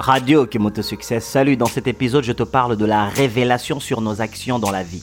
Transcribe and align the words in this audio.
Radio 0.00 0.46
Kemoto 0.46 0.80
Success, 0.80 1.26
salut, 1.26 1.58
dans 1.58 1.66
cet 1.66 1.86
épisode 1.86 2.24
je 2.24 2.32
te 2.32 2.42
parle 2.42 2.78
de 2.78 2.86
la 2.86 3.04
révélation 3.04 3.80
sur 3.80 4.00
nos 4.00 4.22
actions 4.22 4.58
dans 4.58 4.70
la 4.70 4.82
vie. 4.82 5.02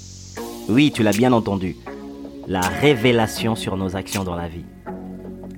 Oui, 0.70 0.92
tu 0.92 1.04
l'as 1.04 1.16
bien 1.16 1.34
entendu, 1.34 1.76
la 2.48 2.62
révélation 2.62 3.56
sur 3.56 3.78
nos 3.78 3.96
actions 3.96 4.24
dans 4.24 4.36
la 4.36 4.48
vie. 4.48 4.66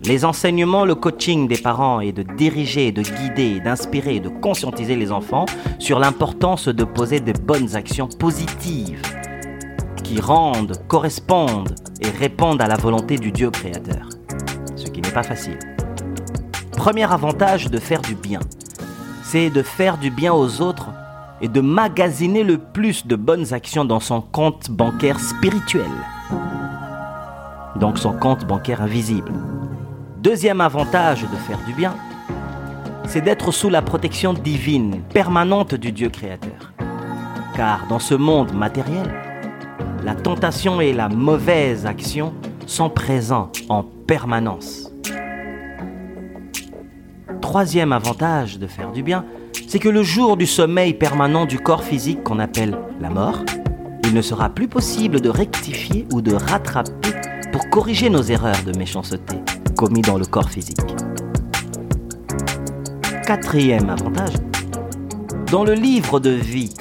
Les 0.03 0.25
enseignements, 0.25 0.83
le 0.83 0.93
coaching 0.93 1.47
des 1.47 1.57
parents 1.57 2.01
est 2.01 2.11
de 2.11 2.23
diriger, 2.23 2.91
de 2.91 3.01
guider, 3.01 3.61
d'inspirer 3.61 4.19
de 4.19 4.27
conscientiser 4.27 4.97
les 4.97 5.09
enfants 5.09 5.45
sur 5.79 5.99
l'importance 5.99 6.67
de 6.67 6.83
poser 6.83 7.21
de 7.21 7.31
bonnes 7.31 7.77
actions 7.77 8.09
positives 8.09 9.01
qui 10.03 10.19
rendent, 10.19 10.85
correspondent 10.89 11.75
et 12.01 12.09
répondent 12.09 12.61
à 12.61 12.67
la 12.67 12.75
volonté 12.75 13.15
du 13.15 13.31
Dieu 13.31 13.51
créateur. 13.51 14.09
Ce 14.75 14.87
qui 14.87 14.99
n'est 14.99 15.13
pas 15.13 15.23
facile. 15.23 15.59
Premier 16.73 17.09
avantage 17.09 17.71
de 17.71 17.77
faire 17.77 18.01
du 18.01 18.15
bien, 18.15 18.41
c'est 19.31 19.51
de 19.51 19.61
faire 19.61 19.99
du 19.99 20.09
bien 20.09 20.33
aux 20.33 20.59
autres 20.59 20.89
et 21.39 21.47
de 21.47 21.61
magasiner 21.61 22.41
le 22.41 22.57
plus 22.57 23.05
de 23.05 23.15
bonnes 23.15 23.53
actions 23.53 23.85
dans 23.85 23.99
son 23.99 24.21
compte 24.21 24.71
bancaire 24.71 25.19
spirituel. 25.19 25.91
Donc 27.75 27.99
son 27.99 28.13
compte 28.13 28.47
bancaire 28.47 28.81
invisible. 28.81 29.31
Deuxième 30.17 30.61
avantage 30.61 31.21
de 31.21 31.35
faire 31.47 31.59
du 31.67 31.73
bien, 31.73 31.95
c'est 33.05 33.21
d'être 33.21 33.51
sous 33.51 33.69
la 33.69 33.83
protection 33.83 34.33
divine, 34.33 35.03
permanente 35.13 35.75
du 35.75 35.91
Dieu 35.91 36.09
créateur. 36.09 36.73
Car 37.55 37.85
dans 37.87 37.99
ce 37.99 38.15
monde 38.15 38.51
matériel, 38.53 39.13
la 40.03 40.15
tentation 40.15 40.81
et 40.81 40.91
la 40.91 41.07
mauvaise 41.07 41.85
action 41.85 42.33
sont 42.65 42.89
présents 42.89 43.51
en 43.69 43.83
permanence. 43.83 44.88
Troisième 47.49 47.93
avantage 47.93 48.59
de 48.59 48.67
faire 48.67 48.91
du 48.91 49.01
bien, 49.01 49.25
c'est 49.67 49.79
que 49.79 49.89
le 49.89 50.03
jour 50.03 50.37
du 50.37 50.45
sommeil 50.45 50.93
permanent 50.93 51.47
du 51.47 51.57
corps 51.57 51.83
physique 51.83 52.23
qu'on 52.23 52.37
appelle 52.37 52.77
la 53.01 53.09
mort, 53.09 53.39
il 54.03 54.13
ne 54.13 54.21
sera 54.21 54.49
plus 54.49 54.67
possible 54.67 55.19
de 55.19 55.29
rectifier 55.29 56.05
ou 56.13 56.21
de 56.21 56.35
rattraper 56.35 57.09
pour 57.51 57.67
corriger 57.71 58.11
nos 58.11 58.21
erreurs 58.21 58.63
de 58.67 58.77
méchanceté 58.77 59.37
commis 59.75 60.03
dans 60.03 60.19
le 60.19 60.25
corps 60.25 60.51
physique. 60.51 60.77
Quatrième 63.25 63.89
avantage, 63.89 64.35
dans 65.51 65.63
le 65.63 65.73
livre 65.73 66.19
de 66.19 66.29
vie 66.29 66.75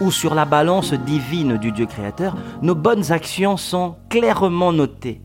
ou 0.00 0.10
sur 0.10 0.34
la 0.34 0.44
balance 0.44 0.94
divine 0.94 1.58
du 1.58 1.70
Dieu 1.70 1.86
créateur, 1.86 2.36
nos 2.60 2.74
bonnes 2.74 3.12
actions 3.12 3.56
sont 3.56 3.94
clairement 4.08 4.72
notées. 4.72 5.20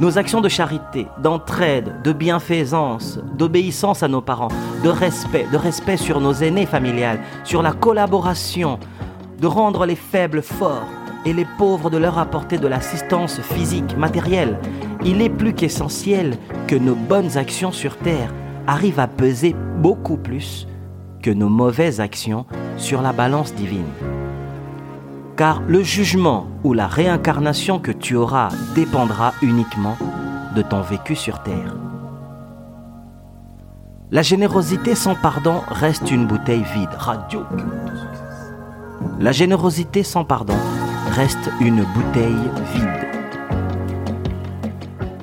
Nos 0.00 0.16
actions 0.16 0.40
de 0.40 0.48
charité, 0.48 1.06
d'entraide, 1.22 2.00
de 2.02 2.12
bienfaisance, 2.12 3.18
d'obéissance 3.36 4.02
à 4.02 4.08
nos 4.08 4.22
parents, 4.22 4.48
de 4.82 4.88
respect, 4.88 5.46
de 5.52 5.58
respect 5.58 5.98
sur 5.98 6.22
nos 6.22 6.32
aînés 6.32 6.64
familiales, 6.64 7.20
sur 7.44 7.60
la 7.60 7.72
collaboration, 7.72 8.78
de 9.38 9.46
rendre 9.46 9.84
les 9.84 9.96
faibles 9.96 10.40
forts, 10.40 10.88
et 11.26 11.32
les 11.32 11.46
pauvres 11.58 11.90
de 11.90 11.98
leur 11.98 12.18
apporter 12.18 12.56
de 12.56 12.66
l'assistance 12.66 13.40
physique, 13.42 13.96
matérielle. 13.96 14.58
Il 15.04 15.20
est 15.20 15.28
plus 15.28 15.52
qu'essentiel 15.52 16.38
que 16.66 16.76
nos 16.76 16.94
bonnes 16.94 17.36
actions 17.36 17.72
sur 17.72 17.96
Terre 17.98 18.32
arrivent 18.66 19.00
à 19.00 19.06
peser 19.06 19.54
beaucoup 19.78 20.16
plus 20.16 20.66
que 21.22 21.30
nos 21.30 21.48
mauvaises 21.50 22.00
actions 22.00 22.46
sur 22.78 23.02
la 23.02 23.12
balance 23.12 23.54
divine. 23.54 23.84
Car 25.40 25.62
le 25.66 25.82
jugement 25.82 26.48
ou 26.64 26.74
la 26.74 26.86
réincarnation 26.86 27.78
que 27.78 27.92
tu 27.92 28.14
auras 28.14 28.50
dépendra 28.74 29.32
uniquement 29.40 29.96
de 30.54 30.60
ton 30.60 30.82
vécu 30.82 31.16
sur 31.16 31.42
Terre. 31.42 31.76
La 34.10 34.20
générosité 34.20 34.94
sans 34.94 35.14
pardon 35.14 35.62
reste 35.68 36.10
une 36.10 36.26
bouteille 36.26 36.66
vide. 36.74 36.90
Radio. 36.94 37.44
La 39.18 39.32
générosité 39.32 40.02
sans 40.02 40.26
pardon 40.26 40.58
reste 41.12 41.50
une 41.58 41.84
bouteille 41.84 42.50
vide. 42.74 43.08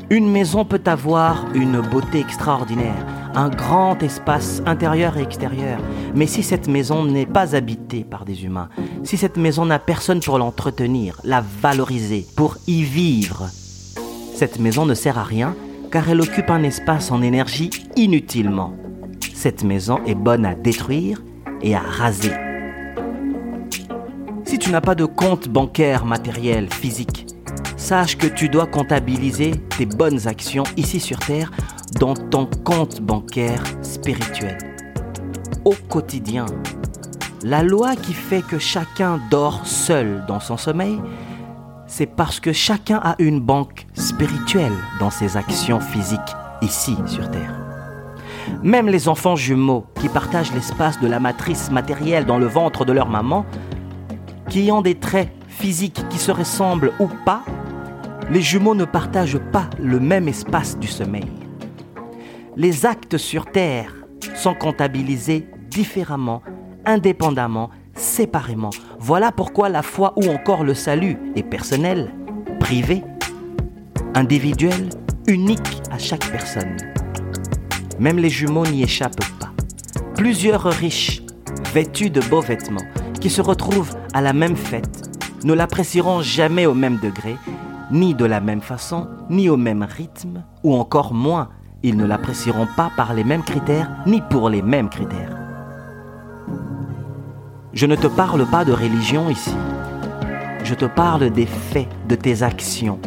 Une 0.09 0.31
maison 0.31 0.65
peut 0.65 0.81
avoir 0.87 1.45
une 1.53 1.79
beauté 1.79 2.21
extraordinaire, 2.21 3.05
un 3.37 3.49
grand 3.49 4.01
espace 4.01 4.63
intérieur 4.65 5.15
et 5.15 5.21
extérieur, 5.21 5.79
mais 6.15 6.25
si 6.25 6.41
cette 6.41 6.67
maison 6.67 7.05
n'est 7.05 7.27
pas 7.27 7.55
habitée 7.55 8.03
par 8.03 8.25
des 8.25 8.43
humains, 8.43 8.69
si 9.03 9.15
cette 9.15 9.37
maison 9.37 9.67
n'a 9.67 9.77
personne 9.77 10.21
pour 10.21 10.39
l'entretenir, 10.39 11.21
la 11.23 11.43
valoriser, 11.61 12.25
pour 12.35 12.57
y 12.65 12.81
vivre, 12.81 13.47
cette 14.33 14.59
maison 14.59 14.87
ne 14.87 14.95
sert 14.95 15.19
à 15.19 15.23
rien 15.23 15.55
car 15.91 16.09
elle 16.09 16.19
occupe 16.19 16.49
un 16.49 16.63
espace 16.63 17.11
en 17.11 17.21
énergie 17.21 17.69
inutilement. 17.95 18.73
Cette 19.35 19.63
maison 19.63 19.99
est 20.07 20.15
bonne 20.15 20.43
à 20.43 20.55
détruire 20.55 21.21
et 21.61 21.75
à 21.75 21.79
raser. 21.79 22.33
Si 24.45 24.57
tu 24.57 24.71
n'as 24.71 24.81
pas 24.81 24.95
de 24.95 25.05
compte 25.05 25.47
bancaire 25.47 26.05
matériel, 26.05 26.73
physique, 26.73 27.27
sache 27.75 28.17
que 28.17 28.27
tu 28.27 28.49
dois 28.49 28.65
comptabiliser 28.65 29.51
tes 29.77 29.85
bonnes 29.85 30.27
actions 30.27 30.63
ici 30.75 30.99
sur 30.99 31.19
Terre 31.19 31.51
dans 31.95 32.13
ton 32.13 32.47
compte 32.63 33.01
bancaire 33.01 33.63
spirituel. 33.81 34.57
Au 35.65 35.73
quotidien, 35.89 36.45
la 37.43 37.63
loi 37.63 37.95
qui 37.95 38.13
fait 38.13 38.41
que 38.41 38.59
chacun 38.59 39.19
dort 39.31 39.65
seul 39.65 40.23
dans 40.27 40.39
son 40.39 40.57
sommeil, 40.57 40.99
c'est 41.87 42.05
parce 42.05 42.39
que 42.39 42.51
chacun 42.51 42.99
a 43.03 43.15
une 43.19 43.39
banque 43.39 43.87
spirituelle 43.93 44.73
dans 44.99 45.09
ses 45.09 45.37
actions 45.37 45.79
physiques 45.79 46.19
ici 46.61 46.95
sur 47.05 47.29
Terre. 47.31 47.55
Même 48.63 48.87
les 48.87 49.07
enfants 49.07 49.35
jumeaux 49.35 49.85
qui 49.99 50.09
partagent 50.09 50.53
l'espace 50.53 50.99
de 50.99 51.07
la 51.07 51.19
matrice 51.19 51.71
matérielle 51.71 52.25
dans 52.25 52.37
le 52.37 52.47
ventre 52.47 52.85
de 52.85 52.93
leur 52.93 53.09
maman 53.09 53.45
qui 54.49 54.71
ont 54.71 54.81
des 54.81 54.95
traits 54.95 55.29
physiques 55.47 56.03
qui 56.09 56.17
se 56.17 56.31
ressemblent 56.31 56.93
ou 56.99 57.07
pas, 57.25 57.43
les 58.29 58.41
jumeaux 58.41 58.75
ne 58.75 58.85
partagent 58.85 59.39
pas 59.51 59.69
le 59.81 59.99
même 59.99 60.27
espace 60.27 60.77
du 60.77 60.87
sommeil. 60.87 61.25
Les 62.59 62.87
actes 62.87 63.19
sur 63.19 63.45
Terre 63.45 63.93
sont 64.33 64.55
comptabilisés 64.55 65.47
différemment, 65.69 66.41
indépendamment, 66.87 67.69
séparément. 67.93 68.71
Voilà 68.97 69.31
pourquoi 69.31 69.69
la 69.69 69.83
foi 69.83 70.13
ou 70.15 70.27
encore 70.31 70.63
le 70.63 70.73
salut 70.73 71.19
est 71.35 71.43
personnel, 71.43 72.11
privé, 72.59 73.03
individuel, 74.15 74.89
unique 75.27 75.83
à 75.91 75.99
chaque 75.99 76.31
personne. 76.31 76.75
Même 77.99 78.17
les 78.17 78.31
jumeaux 78.31 78.65
n'y 78.65 78.81
échappent 78.81 79.23
pas. 79.39 79.51
Plusieurs 80.15 80.63
riches, 80.63 81.21
vêtus 81.75 82.09
de 82.09 82.21
beaux 82.21 82.41
vêtements, 82.41 82.87
qui 83.21 83.29
se 83.29 83.41
retrouvent 83.41 83.95
à 84.15 84.21
la 84.21 84.33
même 84.33 84.55
fête 84.55 85.11
ne 85.43 85.53
l'apprécieront 85.53 86.23
jamais 86.23 86.65
au 86.65 86.73
même 86.73 86.97
degré, 86.97 87.35
ni 87.91 88.15
de 88.15 88.25
la 88.25 88.41
même 88.41 88.61
façon, 88.61 89.07
ni 89.29 89.47
au 89.47 89.57
même 89.57 89.83
rythme, 89.83 90.43
ou 90.63 90.73
encore 90.73 91.13
moins, 91.13 91.49
ils 91.83 91.95
ne 91.95 92.05
l'apprécieront 92.05 92.67
pas 92.75 92.91
par 92.95 93.13
les 93.13 93.23
mêmes 93.23 93.43
critères, 93.43 93.89
ni 94.05 94.21
pour 94.21 94.49
les 94.49 94.61
mêmes 94.61 94.89
critères. 94.89 95.37
Je 97.73 97.85
ne 97.85 97.95
te 97.95 98.07
parle 98.07 98.45
pas 98.45 98.65
de 98.65 98.73
religion 98.73 99.29
ici. 99.29 99.55
Je 100.63 100.73
te 100.73 100.85
parle 100.85 101.29
des 101.29 101.45
faits, 101.45 101.87
de 102.07 102.15
tes 102.15 102.43
actions, 102.43 102.99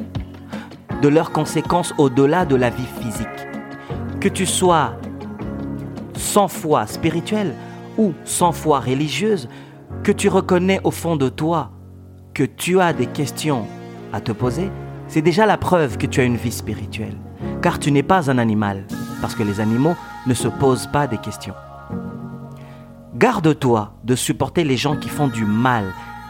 de 1.03 1.09
leurs 1.09 1.33
conséquences 1.33 1.93
au-delà 1.99 2.45
de 2.45 2.57
la 2.57 2.71
vie 2.71 2.89
physique. 3.01 3.27
Que 4.21 4.29
tu 4.29 4.47
sois 4.47 4.95
sans 6.15 6.49
foi 6.49 6.87
spirituelle 6.87 7.55
ou 7.99 8.13
sans 8.25 8.53
foi 8.53 8.81
religieuse, 8.81 9.49
que 10.05 10.13
tu 10.13 10.29
reconnais 10.29 10.81
au 10.85 10.91
fond 10.91 11.17
de 11.17 11.29
toi 11.29 11.73
que 12.35 12.45
tu 12.45 12.81
as 12.81 12.93
des 12.93 13.07
questions 13.07 13.67
à 14.13 14.21
te 14.21 14.33
poser, 14.33 14.71
c'est 15.09 15.23
déjà 15.23 15.47
la 15.47 15.59
preuve 15.59 15.99
que 15.99 16.07
tu 16.07 16.21
as 16.21 16.25
une 16.25 16.37
vie 16.37 16.53
spirituelle. 16.53 17.17
Car 17.63 17.79
tu 17.79 17.93
n'es 17.93 18.03
pas 18.03 18.31
un 18.31 18.39
animal, 18.39 18.85
parce 19.21 19.35
que 19.35 19.43
les 19.43 19.61
animaux 19.61 19.95
ne 20.27 20.35
se 20.35 20.49
posent 20.49 20.87
pas 20.87 21.07
des 21.07 21.19
questions. 21.19 21.55
Garde-toi 23.17 23.93
de 24.03 24.15
supporter 24.15 24.65
les 24.65 24.79
gens 24.79 24.97
qui 24.97 25.09
font 25.09 25.29
du 25.29 25.45
mal, 25.45 25.85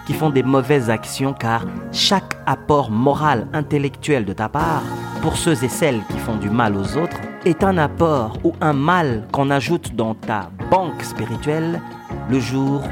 qui 0.06 0.12
font 0.12 0.30
des 0.30 0.42
mauvaises 0.42 0.90
actions, 0.90 1.32
car 1.32 1.64
chaque 1.92 2.36
apport 2.46 2.90
moral, 2.90 3.46
intellectuel 3.52 4.24
de 4.24 4.32
ta 4.32 4.48
part, 4.48 4.82
pour 5.22 5.36
ceux 5.36 5.62
et 5.62 5.68
celles 5.68 6.02
qui 6.10 6.18
font 6.18 6.36
du 6.36 6.50
mal 6.50 6.76
aux 6.76 6.96
autres, 6.96 7.18
est 7.44 7.62
un 7.62 7.78
apport 7.78 8.38
ou 8.42 8.52
un 8.60 8.72
mal 8.72 9.26
qu'on 9.32 9.50
ajoute 9.50 9.94
dans 9.94 10.14
ta 10.14 10.50
banque 10.70 11.02
spirituelle 11.02 11.80
le 12.28 12.40
jour 12.40 12.82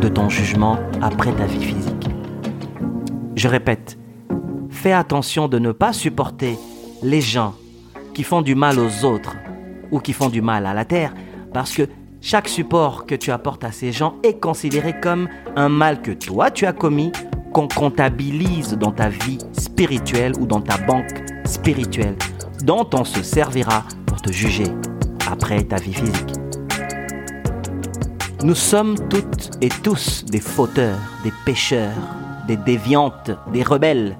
de 0.00 0.08
ton 0.08 0.28
jugement 0.28 0.78
après 1.02 1.32
ta 1.32 1.46
vie 1.46 1.64
physique. 1.64 2.10
Je 3.34 3.48
répète, 3.48 3.98
fais 4.70 4.92
attention 4.92 5.48
de 5.48 5.58
ne 5.58 5.72
pas 5.72 5.92
supporter 5.92 6.58
les 7.02 7.20
gens 7.20 7.54
qui 8.14 8.22
font 8.22 8.42
du 8.42 8.54
mal 8.54 8.78
aux 8.78 9.04
autres 9.04 9.36
ou 9.90 10.00
qui 10.00 10.12
font 10.12 10.28
du 10.28 10.42
mal 10.42 10.66
à 10.66 10.74
la 10.74 10.84
terre, 10.84 11.14
parce 11.52 11.72
que 11.72 11.88
chaque 12.20 12.48
support 12.48 13.06
que 13.06 13.14
tu 13.14 13.30
apportes 13.30 13.64
à 13.64 13.72
ces 13.72 13.92
gens 13.92 14.16
est 14.22 14.38
considéré 14.38 14.98
comme 15.00 15.28
un 15.56 15.68
mal 15.68 16.02
que 16.02 16.10
toi 16.10 16.50
tu 16.50 16.66
as 16.66 16.72
commis, 16.72 17.12
qu'on 17.52 17.66
comptabilise 17.66 18.76
dans 18.78 18.92
ta 18.92 19.08
vie 19.08 19.38
spirituelle 19.52 20.32
ou 20.38 20.46
dans 20.46 20.60
ta 20.60 20.76
banque 20.76 21.24
spirituelle, 21.44 22.16
dont 22.62 22.88
on 22.92 23.04
se 23.04 23.22
servira 23.22 23.84
pour 24.06 24.20
te 24.22 24.30
juger 24.30 24.66
après 25.30 25.62
ta 25.64 25.76
vie 25.76 25.94
physique. 25.94 26.34
Nous 28.42 28.54
sommes 28.54 28.96
toutes 29.08 29.50
et 29.60 29.68
tous 29.68 30.24
des 30.24 30.40
fauteurs, 30.40 30.98
des 31.24 31.32
pécheurs, 31.44 31.92
des 32.46 32.56
déviantes, 32.56 33.30
des 33.52 33.62
rebelles. 33.62 34.16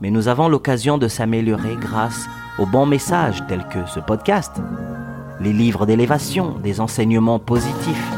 Mais 0.00 0.10
nous 0.10 0.28
avons 0.28 0.48
l'occasion 0.48 0.96
de 0.96 1.08
s'améliorer 1.08 1.76
grâce 1.78 2.26
aux 2.58 2.64
bons 2.64 2.86
messages 2.86 3.44
tels 3.48 3.66
que 3.68 3.86
ce 3.86 4.00
podcast, 4.00 4.56
les 5.40 5.52
livres 5.52 5.84
d'élévation, 5.84 6.56
des 6.62 6.80
enseignements 6.80 7.38
positifs. 7.38 8.10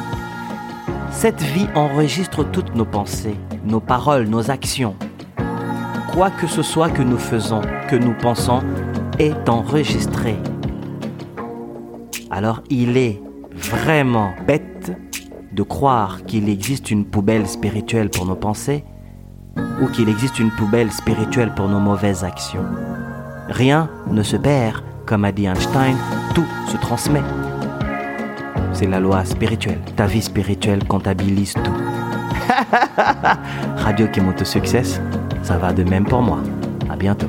Cette 1.11 1.43
vie 1.43 1.67
enregistre 1.75 2.45
toutes 2.45 2.75
nos 2.77 2.85
pensées, 2.85 3.37
nos 3.65 3.81
paroles, 3.81 4.29
nos 4.29 4.51
actions. 4.51 4.95
Quoi 6.13 6.31
que 6.31 6.47
ce 6.47 6.63
soit 6.63 6.91
que 6.91 7.03
nous 7.03 7.19
faisons, 7.19 7.63
que 7.89 7.97
nous 7.97 8.15
pensons, 8.15 8.61
est 9.19 9.49
enregistré. 9.49 10.37
Alors 12.31 12.63
il 12.71 12.97
est 12.97 13.21
vraiment 13.55 14.33
bête 14.47 14.93
de 15.53 15.63
croire 15.63 16.25
qu'il 16.27 16.49
existe 16.49 16.91
une 16.91 17.05
poubelle 17.05 17.49
spirituelle 17.49 18.09
pour 18.09 18.25
nos 18.25 18.37
pensées 18.37 18.85
ou 19.81 19.87
qu'il 19.89 20.09
existe 20.09 20.39
une 20.39 20.51
poubelle 20.51 20.91
spirituelle 20.93 21.53
pour 21.55 21.69
nos 21.69 21.81
mauvaises 21.81 22.25
actions. 22.25 22.65
Rien 23.49 23.89
ne 24.09 24.23
se 24.23 24.37
perd, 24.37 24.83
comme 25.07 25.25
a 25.25 25.33
dit 25.33 25.47
Einstein, 25.47 25.97
tout 26.35 26.47
se 26.69 26.77
transmet. 26.77 27.23
C'est 28.73 28.87
la 28.87 29.01
loi 29.01 29.25
spirituelle. 29.25 29.81
Ta 29.97 30.07
vie 30.07 30.23
spirituelle 30.23 30.85
comptabilise 30.85 31.55
tout. 31.55 31.77
Radio 33.77 34.07
Kemoto 34.09 34.45
Success, 34.45 35.01
ça 35.43 35.59
va 35.59 35.73
de 35.73 35.85
même 35.85 36.05
pour 36.05 36.23
moi. 36.23 36.39
À 36.89 36.97
bientôt. 36.97 37.29